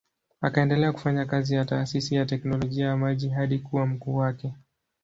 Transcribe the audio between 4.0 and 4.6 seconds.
wake.